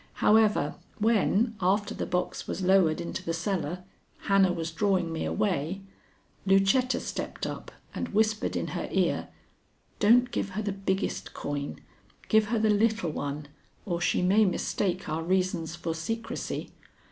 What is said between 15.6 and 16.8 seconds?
for secrecy.